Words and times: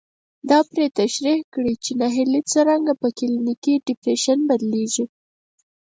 دا 0.49 0.59
پرې 0.69 0.85
تشرېح 0.99 1.39
کړي 1.53 1.73
چې 1.83 1.91
ناهيلي 2.01 2.41
څرنګه 2.51 2.93
په 3.01 3.07
کلينيکي 3.17 3.73
ډېپريشن 3.87 4.39
بدلېږي. 4.49 5.05